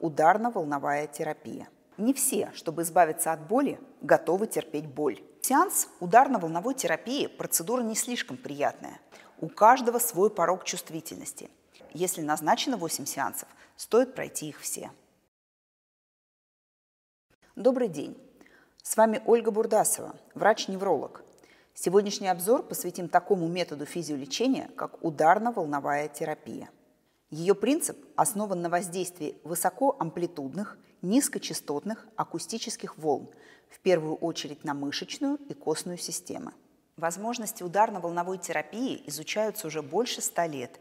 [0.00, 1.68] ударно-волновая терапия.
[1.96, 5.22] Не все, чтобы избавиться от боли, готовы терпеть боль.
[5.42, 9.00] Сеанс ударно-волновой терапии– процедура не слишком приятная.
[9.40, 11.50] У каждого свой порог чувствительности.
[11.92, 14.90] Если назначено 8 сеансов, стоит пройти их все.
[17.56, 18.16] Добрый день.
[18.82, 21.22] С вами Ольга Бурдасова, врач-невролог.
[21.74, 26.70] Сегодняшний обзор посвятим такому методу физиолечения, как ударно-волновая терапия.
[27.30, 33.30] Ее принцип основан на воздействии высокоамплитудных, низкочастотных акустических волн,
[33.68, 36.52] в первую очередь на мышечную и костную системы.
[36.96, 40.80] Возможности ударно-волновой терапии изучаются уже больше ста лет.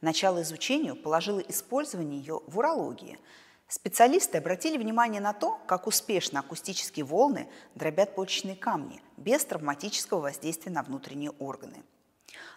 [0.00, 3.18] Начало изучению положило использование ее в урологии–
[3.70, 10.72] Специалисты обратили внимание на то, как успешно акустические волны дробят почечные камни без травматического воздействия
[10.72, 11.76] на внутренние органы.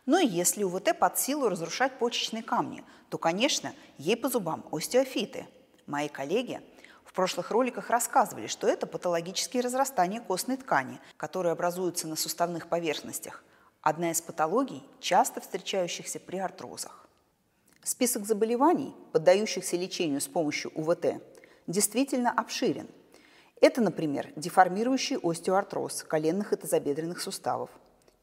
[0.06, 5.48] Но если УВТ под силу разрушать почечные камни, то, конечно, ей по зубам остеофиты.
[5.86, 6.62] Мои коллеги
[7.06, 13.44] в прошлых роликах рассказывали, что это патологические разрастания костной ткани, которые образуются на суставных поверхностях.
[13.82, 17.08] Одна из патологий, часто встречающихся при артрозах.
[17.84, 21.22] Список заболеваний, поддающихся лечению с помощью УВТ,
[21.68, 22.88] действительно обширен.
[23.62, 27.70] Это, например, деформирующий остеоартроз коленных и тазобедренных суставов,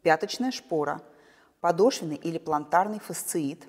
[0.03, 1.03] пяточная шпора,
[1.61, 3.69] подошвенный или плантарный фасциит,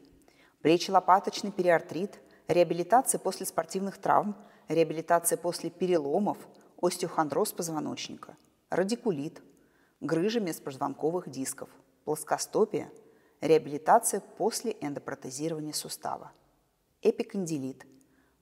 [0.62, 4.36] плечелопаточный периартрит, реабилитация после спортивных травм,
[4.68, 6.38] реабилитация после переломов,
[6.82, 8.38] остеохондроз позвоночника,
[8.70, 9.42] радикулит,
[10.00, 11.70] грыжа межпозвонковых дисков,
[12.06, 12.92] плоскостопие–
[13.42, 16.32] реабилитация после эндопротезирования сустава,
[17.02, 17.86] эпикондилит,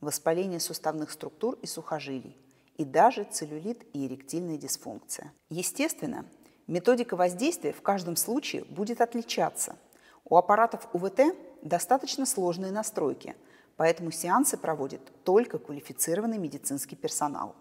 [0.02, 2.38] воспаление суставных структур и сухожилий,
[2.78, 5.34] и даже целлюлит и эректильная дисфункция.
[5.50, 6.26] Естественно,
[6.70, 9.76] методика воздействия в каждом случае будет отличаться.
[10.24, 13.36] У аппаратов УВТ достаточно сложные настройки,
[13.76, 17.56] поэтому сеансы проводит только квалифицированный медицинский персонал.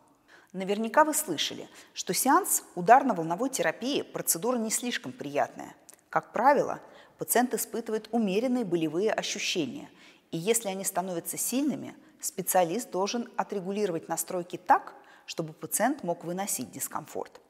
[0.53, 5.75] Наверняка вы слышали, что сеанс ударно-волновой терапии– процедура не слишком приятная.
[6.11, 6.81] Как правило,
[7.19, 9.91] пациент испытывает умеренные болевые ощущения,
[10.31, 14.95] и если они становятся сильными, специалист должен отрегулировать настройки так,
[15.27, 17.41] чтобы пациент мог выносить дискомфорт.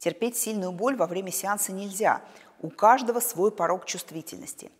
[0.00, 2.22] Терпеть сильную боль во время сеанса нельзя,
[2.60, 4.72] у каждого свой порог чувствительности.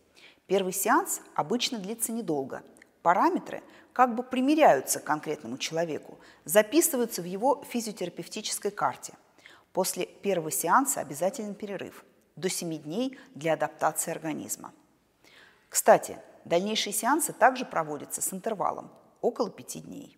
[0.47, 2.63] Первый сеанс обычно длится недолго.
[3.03, 9.13] Параметры как бы примеряются к конкретному человеку, записываются в его физиотерапевтической карте.
[9.71, 12.03] После первого сеанса обязателен перерыв–
[12.35, 14.73] до 7 дней для адаптации организма.
[15.69, 20.17] Кстати, дальнейшие сеансы также проводятся с интервалом около 5 дней.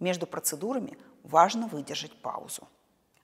[0.00, 2.66] Между процедурами важно выдержать паузу.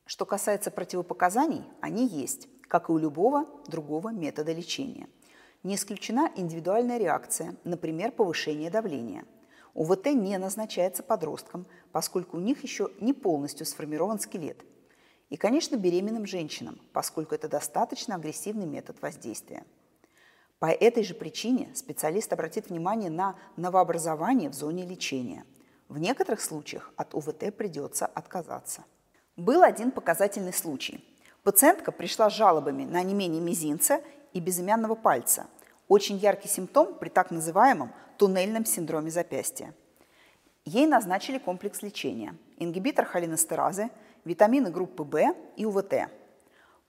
[0.08, 5.06] Что касается противопоказаний, они есть, как и у любого другого метода лечения.
[5.62, 9.26] Не исключена индивидуальная реакция, например, повышение давления.
[9.74, 14.64] УВТ не назначается подросткам, поскольку у них еще не полностью сформирован скелет–
[15.28, 19.62] и, конечно, беременным женщинам, поскольку это достаточно агрессивный метод воздействия.
[20.58, 25.44] По этой же причине специалист обратит внимание на новообразование в зоне лечения.
[25.88, 28.84] В некоторых случаях от УВТ придется отказаться.
[29.38, 31.00] Был один показательный случай.
[31.44, 34.00] Пациентка пришла с жалобами на онемение мизинца
[34.32, 35.46] и безымянного пальца.
[35.86, 39.72] Очень яркий симптом при так называемом туннельном синдроме запястья.
[40.64, 43.90] Ей назначили комплекс лечения– ингибитор холинестеразы–
[44.24, 46.10] витамины группы В и УВТ.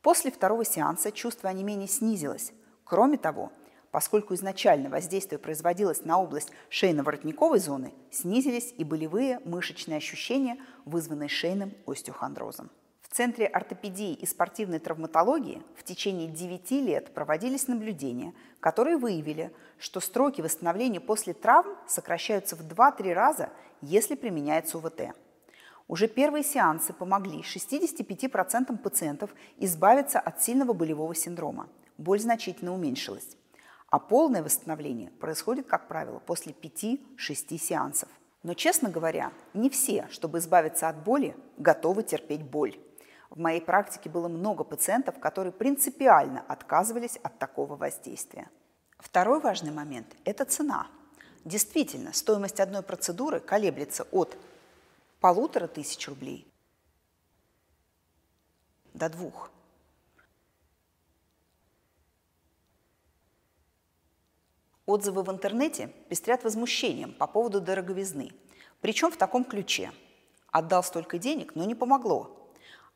[0.01, 2.51] После второго сеанса чувство онемения снизилось.
[2.83, 3.51] Кроме того,
[3.91, 11.73] поскольку изначально воздействие производилось на область шейно-воротниковой зоны, снизились и болевые мышечные ощущения, вызванные шейным
[11.85, 12.69] остеохондрозом.
[13.01, 19.99] В Центре ортопедии и спортивной травматологии в течение 9 лет проводились наблюдения, которые выявили, что
[19.99, 23.49] сроки восстановления после травм сокращаются в 2-3 раза,
[23.81, 25.15] если применяется УВТ.
[25.87, 31.67] Уже первые сеансы помогли 65% пациентов избавиться от сильного болевого синдрома.
[31.97, 33.35] Боль значительно уменьшилась.
[33.89, 38.09] А полное восстановление происходит, как правило, после 5-6 сеансов.
[38.43, 42.77] Но, честно говоря, не все, чтобы избавиться от боли, готовы терпеть боль.
[43.29, 48.49] В моей практике было много пациентов, которые принципиально отказывались от такого воздействия.
[48.97, 50.87] Второй важный момент– это цена.
[51.45, 54.37] Действительно, стоимость одной процедуры колеблется от
[55.19, 56.49] полутора тысяч рублей
[58.93, 59.51] до двух.
[64.89, 68.31] Отзывы в интернете пестрят возмущением по поводу дороговизны.
[68.81, 69.91] Причем в таком ключе.
[70.51, 72.51] Отдал столько денег, но не помогло.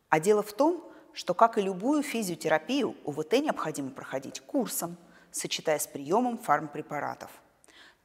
[0.10, 4.98] А дело в том, что, как и любую физиотерапию, УВТ необходимо проходить курсом,
[5.30, 7.30] сочетая с приемом фармпрепаратов.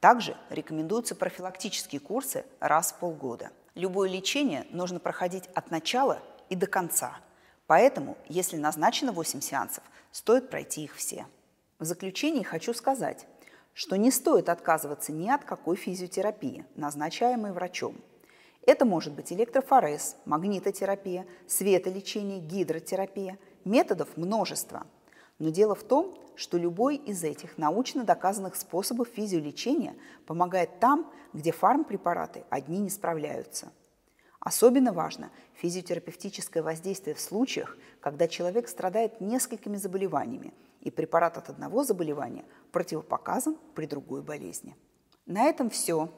[0.00, 3.52] Также рекомендуются профилактические курсы раз в полгода.
[3.74, 6.18] Любое лечение нужно проходить от начала
[6.50, 7.20] и до конца.
[7.66, 9.82] Поэтому, если назначено 8 сеансов,
[10.12, 11.24] стоит пройти их все.
[11.78, 13.26] В заключение хочу сказать,
[13.78, 17.94] что не стоит отказываться ни от какой физиотерапии, назначаемой врачом.
[18.66, 23.38] Это может быть электрофорез, магнитотерапия, светолечение, гидротерапия.
[23.64, 24.84] Методов множество.
[25.38, 29.94] Но дело в том, что любой из этих научно доказанных способов физиолечения
[30.26, 33.70] помогает там, где фармпрепараты одни не справляются.
[34.40, 41.84] Особенно важно физиотерапевтическое воздействие в случаях, когда человек страдает несколькими заболеваниями, и препарат от одного
[41.84, 44.76] заболевания противопоказан при другой болезни.
[45.26, 46.08] На этом все.